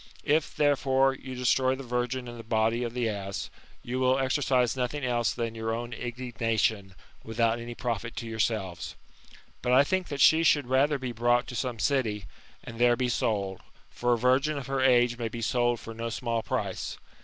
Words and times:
If, 0.25 0.55
therefore, 0.55 1.13
you 1.13 1.35
destroy 1.35 1.75
the 1.75 1.83
virgin 1.83 2.27
in 2.27 2.35
the 2.35 2.43
body 2.43 2.81
of 2.83 2.95
the 2.95 3.07
ass, 3.07 3.51
you 3.83 3.99
will 3.99 4.17
exercise 4.17 4.75
nothing 4.75 5.05
else 5.05 5.31
than 5.31 5.53
your 5.53 5.71
own 5.75 5.93
indignation, 5.93 6.95
without 7.23 7.59
any 7.59 7.75
profit 7.75 8.15
to 8.15 8.25
yourselves. 8.25 8.95
But 9.61 9.73
I 9.73 9.83
think 9.83 10.07
that 10.07 10.19
she 10.19 10.41
should 10.41 10.65
rather 10.65 10.97
be 10.97 11.11
brought 11.11 11.45
to 11.49 11.55
some 11.55 11.77
city, 11.77 12.25
and 12.63 12.79
there 12.79 12.95
be 12.95 13.09
sold; 13.09 13.61
for 13.91 14.13
a 14.13 14.17
virgin 14.17 14.57
of 14.57 14.65
her 14.65 14.81
age 14.81 15.19
may 15.19 15.29
be 15.29 15.39
sold 15.43 15.79
for 15.79 15.93
no 15.93 16.09
small 16.09 16.41
price. 16.41 16.97